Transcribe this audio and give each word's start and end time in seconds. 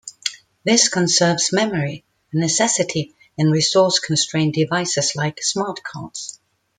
This 0.63 0.89
conserves 0.89 1.53
memory, 1.53 2.03
a 2.33 2.37
necessity 2.39 3.13
in 3.37 3.51
resource 3.51 3.99
constrained 3.99 4.55
devices 4.55 5.11
like 5.15 5.43
smart 5.43 5.83
cards. 5.83 6.39